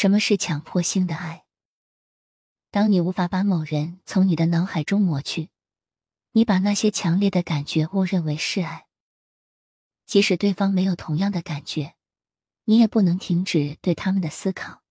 [0.00, 1.44] 什么是强迫性的爱？
[2.70, 5.50] 当你无法把某人从你的脑海中抹去，
[6.30, 8.86] 你把那些强烈的感觉误认为是爱，
[10.06, 11.96] 即使对方没有同样的感觉，
[12.66, 14.84] 你也不能停止对他们的思考。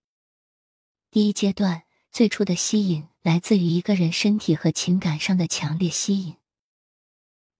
[1.09, 6.35] 第一阶段，最初的吸引来自于一个人身体和情感上的强烈吸引。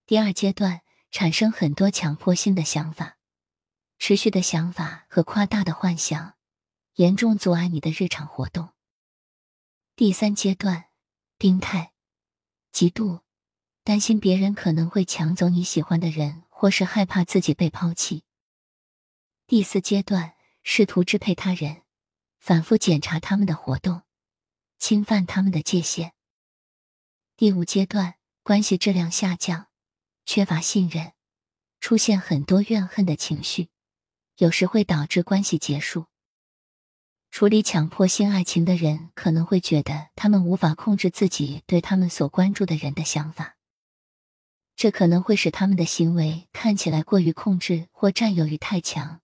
[0.04, 3.16] 第二阶段，产生很多强迫性的想法、
[3.98, 6.34] 持续的想法和夸大的幻想，
[6.98, 8.70] 严重阻碍你的日常活动。
[9.94, 10.86] 第三阶段，
[11.36, 11.92] 病态、
[12.72, 13.20] 嫉妒、
[13.84, 18.24] 担心别人可能会抢走你喜欢的人，或是害怕自己被抛弃。
[19.46, 20.34] 第四阶段，
[20.64, 21.82] 试图支配他人，
[22.40, 24.02] 反复检查他们的活动，
[24.80, 26.14] 侵犯他们的界限。
[27.36, 29.68] 第五阶段，关系质量下降，
[30.26, 31.12] 缺乏信任，
[31.78, 33.68] 出现很多怨恨的情绪，
[34.38, 36.06] 有时会导致关系结束。
[37.30, 43.56] 处理强迫性爱情的人可能会觉得他们无法控制自己对他们所关注的人的想法，
[44.74, 49.20] 这可能会使他们的行为看起来过于控制或占有欲太强，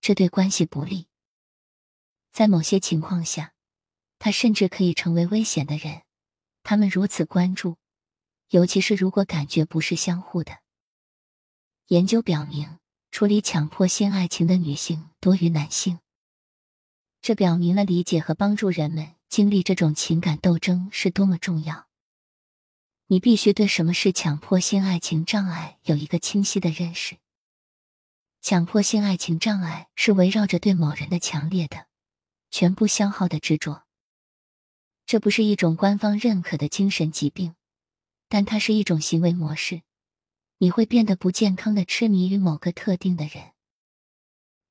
[0.00, 1.06] 这对关系不利。
[2.32, 3.54] 在某些情况下，
[4.18, 6.02] 他甚至可以成为危险的人。
[6.62, 7.76] 他们如此关注，
[8.50, 10.58] 尤其是如果感觉不是相互的。
[11.86, 12.78] 研究表明，
[13.10, 16.00] 处理强迫性爱情的女性多于男性。
[17.20, 21.88] 这表明了理解和帮助人们经历这种情感斗争是多么重要。
[23.08, 27.16] 你必须对什么是强迫性爱情障碍有一个清晰的认识。
[28.40, 31.86] 强迫性爱情障碍是围绕着对某人的强烈的、
[32.50, 33.84] 全部消耗的执着。
[35.06, 37.54] 这不是一种官方认可的精神疾病，
[38.28, 39.82] 但它是一种行为模式。
[40.58, 43.52] 你会变得不健康的痴迷于某个特定的人。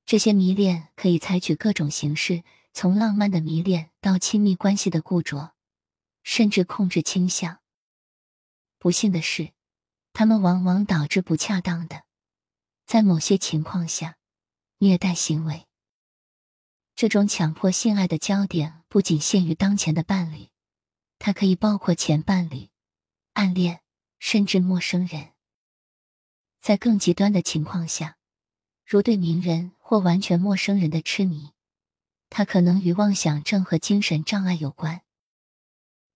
[0.08, 5.54] 这些迷恋可以采取各种形式，从浪漫的迷恋到亲密关系的固着，
[6.24, 7.60] 甚至控制倾向。
[8.80, 9.52] 不幸的是，
[10.14, 12.06] 他们往往导致不恰当的，
[12.86, 14.16] 在某些情况下，
[14.78, 15.68] 虐待行为。
[16.96, 20.48] 这种强迫性爱的焦点不仅限于当前的伴侣，
[21.20, 22.70] 它可以包括前伴侣、
[23.34, 23.82] 暗恋，
[24.20, 25.34] 甚至陌生人。
[26.62, 28.14] 在更极端的情况下。
[28.90, 31.52] 如对名人或完全陌生人的痴迷，
[32.30, 35.04] 它可能与妄想症和精神障碍有关。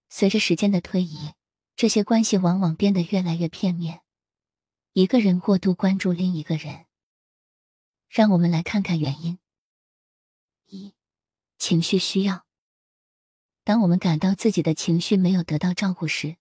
[0.10, 1.32] 随着时间的推移，
[1.78, 4.02] 这些关系往往变得越来越片面。
[4.92, 6.88] 一个人过度关注另一个人。
[8.10, 9.40] 让我们来看看原因。
[10.66, 10.94] 一、
[11.58, 12.46] 情绪需要。
[13.64, 16.36] 当我们感到自己的情绪没有得到照顾时，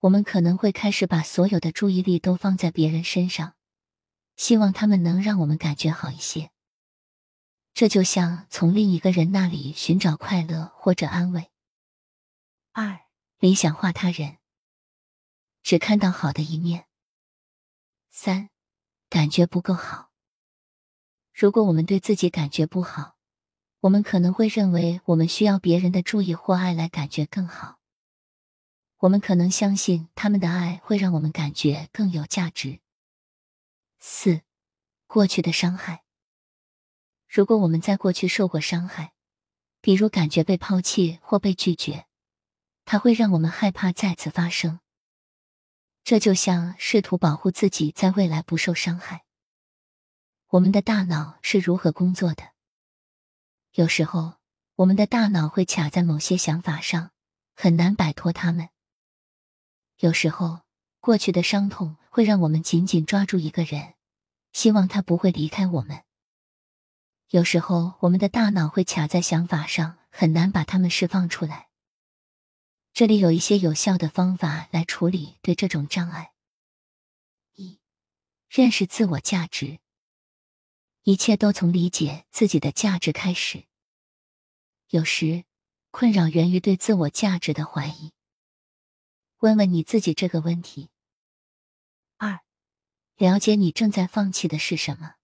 [0.00, 3.54] 我们可能会开始把所有的注意力都放在别人身上。
[4.40, 6.50] 希望他们能让我们感觉好一些。
[7.74, 11.50] 这就像从另一个人那里寻找快乐或者安慰。
[12.72, 13.00] 二、
[13.38, 14.38] 理想化他人，
[15.62, 16.86] 只看到好的一面。
[18.10, 18.48] 三、
[19.10, 20.10] 感觉不够好。
[21.34, 23.18] 如果我们对自己感觉不好，
[23.80, 27.78] 我们可能会认为我们需要别人的注意或爱来感觉更好。
[29.00, 32.80] 我们可能相信他们的爱会让我们感觉更有价值。
[34.00, 34.40] 四，
[35.06, 36.04] 过去的伤害。
[37.28, 39.12] 如果我们在过去受过伤害，
[39.80, 42.06] 比如感觉被抛弃或被拒绝，
[42.84, 44.80] 它会让我们害怕再次发生。
[46.02, 49.24] 这就像试图保护自己在未来不受伤害。
[50.48, 52.52] 我们的大脑是如何工作的？
[53.72, 54.34] 有时候，
[54.76, 57.12] 我们的大脑会卡在某些想法上，
[57.54, 58.70] 很难摆脱它们。
[59.98, 60.62] 有时候。
[61.02, 63.94] 过去的伤痛会让我们紧紧抓住一个人，
[64.52, 66.02] 希望他不会离开我们。
[67.28, 71.68] 有时候，我们的大脑会卡在想法上，很难把它们释放出来。
[72.92, 76.32] 这里有一些有效的方法来处理对这种障碍：
[77.54, 77.78] 一、
[78.48, 79.78] 认识自我价值。
[81.04, 83.66] 一切都从理解自己的价值开始。
[84.88, 85.44] 有时，
[85.92, 88.12] 困扰源于对自我价值的怀疑。
[89.38, 90.90] 问问你自己这个问题。
[93.20, 95.16] 了解你正在放弃的是什么。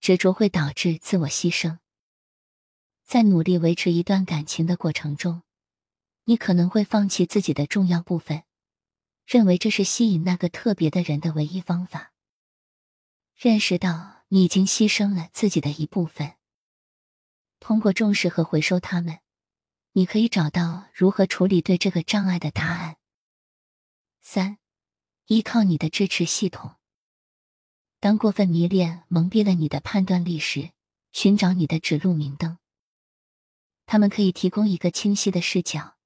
[0.00, 1.78] 执着会导致自我牺牲。
[3.04, 5.42] 在努力维持一段感情的过程中，
[6.24, 8.42] 你可能会放弃自己的重要部分，
[9.24, 12.12] 认为这是吸引那个特别的人的唯一方法。
[13.36, 16.32] 认识到你已经牺牲了自己的一部分，
[17.60, 19.20] 通过重视和回收他们。
[19.92, 22.96] 你可以找到如何处理对这个障碍的答案。
[24.20, 24.58] 三，
[25.32, 26.74] 依靠你的支持系统。
[28.00, 30.72] 当过分迷恋蒙蔽了你的判断力时，
[31.10, 32.58] 寻找你的指路明灯。
[33.86, 35.96] 他们可以提供一个清晰的视角，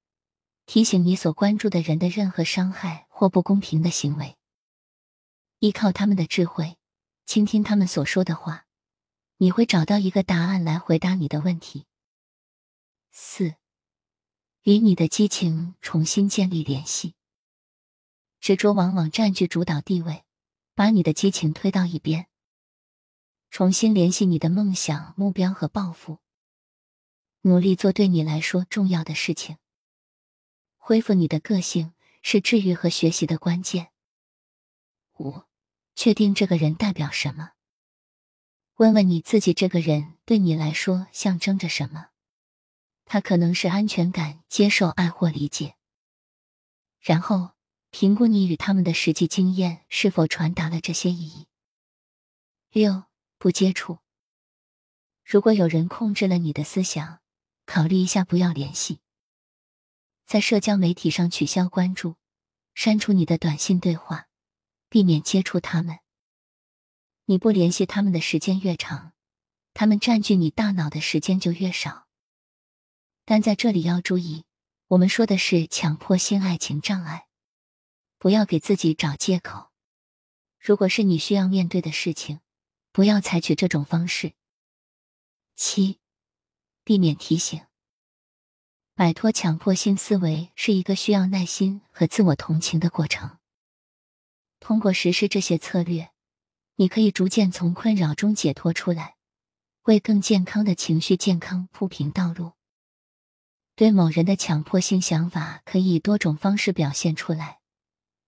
[0.65, 4.37] 提醒你所关注的人的任何伤害或不公平的行为。
[5.59, 6.77] 依靠他们的智慧，
[7.25, 8.65] 倾听他们所说的话，
[9.39, 11.85] 你会找到一个答案来回答你的问题。
[13.11, 13.55] 四，
[14.61, 17.16] 与你的激情重新建立联系。
[18.39, 20.23] 执着往往占据主导地位，
[20.75, 22.27] 把你的激情推到一边。
[23.49, 26.19] 重新联系你的梦想、目标和抱负，
[27.41, 29.57] 努力做对你来说重要的事情。
[30.75, 33.91] 恢复你的个性是治愈和学习的关键。
[35.19, 35.43] 五，
[35.95, 37.51] 确定这个人代表什么。
[38.75, 42.09] 问问你自己，这个人对你来说象征着什么？
[43.05, 45.75] 他可能是安全感、接受、爱或理解。
[46.99, 47.51] 然后
[47.89, 51.47] 评估你与他们的实际经验是否传达了这些意义。
[52.71, 53.03] 六。
[53.39, 53.99] 不接触。
[55.23, 57.19] 如果有人控制了你的思想，
[57.67, 58.99] 考虑一下不要联系。
[60.25, 62.15] 在社交媒体上取消关注，
[62.73, 64.27] 删除你的短信对话，
[64.89, 65.99] 避免接触他们。
[67.25, 69.13] 你不联系他们的时间越长，
[69.75, 72.07] 他们占据你大脑的时间就越少。
[73.23, 74.45] 但在这里要注意，
[74.87, 77.26] 我们说的是强迫性爱情障碍，
[78.17, 79.71] 不要给自己找借口。
[80.59, 82.39] 如果是你需要面对的事情。
[82.97, 84.33] 不要采取这种方式。
[85.55, 85.99] 七，
[86.83, 87.61] 避免提醒。
[88.95, 93.37] 摆脱强迫性思维是一个需要耐心和自我同情的过程。
[94.59, 96.09] 通过实施这些策略，
[96.77, 99.17] 你可以逐渐从困扰中解脱出来，
[99.83, 102.53] 为更健康的情绪健康铺平道路。
[103.75, 107.59] 对某人的强迫性想法可以以多种方式表现出来，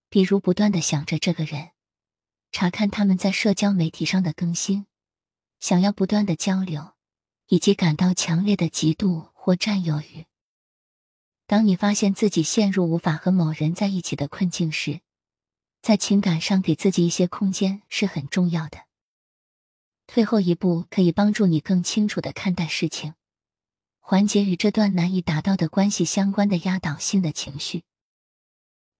[0.09, 1.69] 比如不断的想着这个人。
[2.51, 4.87] 查看他们在社交媒体上的更新，
[5.59, 6.93] 想要不断的交流，
[7.47, 10.25] 以及感到强烈的嫉妒或占有欲。
[11.45, 15.01] 当你发现自己陷入无法和某人在一起的困境时，
[15.81, 18.85] 在情感上给自己一些空间是很重要的。
[20.07, 23.13] 退后一步可以帮助你更清楚的看待事情，
[23.99, 27.83] 缓解与这段难以达到的关系相关的压倒性的情绪。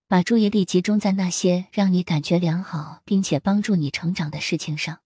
[0.10, 5.02] 把注意力集中在那些让你感觉良好并且帮助你成长的事情上。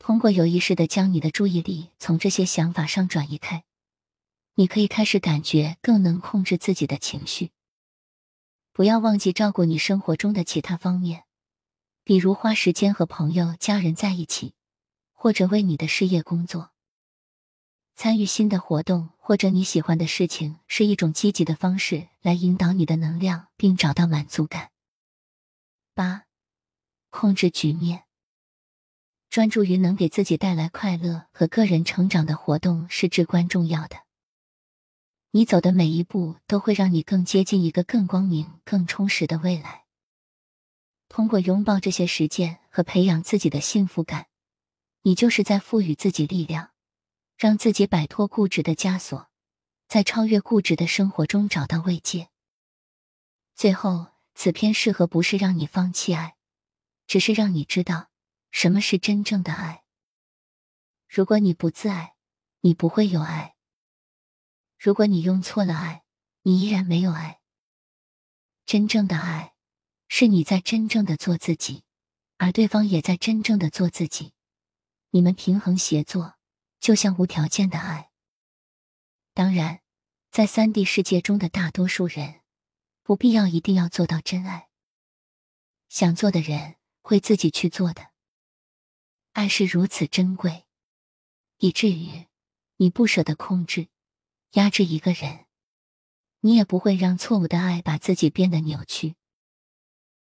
[0.00, 3.62] 通过有意识的将你的注意力从这些想法上转移开，
[4.56, 7.52] 你可以开始感觉更能控制自己的情绪。
[8.72, 11.22] 不要忘记照顾你生活中的其他方面，
[12.02, 14.54] 比如花时间和朋友、家人在一起，
[15.12, 16.72] 或者为你的事业工作。
[17.96, 24.70] 参与新的活动或者你喜欢的事情是一种积极的方式来引导你的能量，并找到满足感。
[25.94, 26.26] 八，
[27.08, 28.04] 控制局面，
[29.30, 33.96] 专注于能给自己带来快乐和个人成长的活动是至关重要的。
[35.30, 39.84] 你走的每一步都会让你更接近一个更光明、更充实的未来。
[41.08, 44.26] 通过拥抱这些实践和培养自己的幸福感，
[45.00, 46.72] 你就是在赋予自己力量。
[47.36, 49.30] 让自己摆脱固执的枷锁，
[49.88, 52.30] 在超越固执的生活中找到慰藉。
[53.54, 56.36] 最后，此篇适合不是让你放弃爱，
[57.06, 58.10] 只是让你知道
[58.50, 59.84] 什么是真正的爱。
[61.08, 62.16] 如果你不自爱，
[62.60, 63.54] 你不会有爱；
[64.78, 66.04] 如果你用错了爱，
[66.42, 67.40] 你依然没有爱。
[68.64, 69.54] 真正的爱，
[70.08, 71.84] 是你在真正的做自己，
[72.38, 74.32] 而对方也在真正的做自己，
[75.10, 76.35] 你们平衡协作。
[76.86, 78.12] 就像无条件的爱。
[79.34, 79.80] 当然，
[80.30, 82.42] 在三 D 世界中的大多数人，
[83.02, 84.68] 不必要一定要做到真爱。
[85.88, 88.12] 想做的人会自己去做的。
[89.32, 90.64] 爱是如此珍贵，
[91.58, 92.28] 以至于
[92.76, 93.88] 你不舍得控制、
[94.52, 95.46] 压制一个人，
[96.42, 99.16] 你也不会让错误的爱把自己变得扭曲。